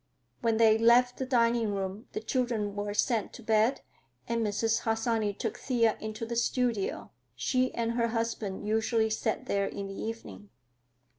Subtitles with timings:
[0.41, 3.81] When they left the diningroom the children were sent to bed
[4.27, 4.79] and Mrs.
[4.79, 7.11] Harsanyi took Thea into the studio.
[7.35, 10.49] She and her husband usually sat there in the evening.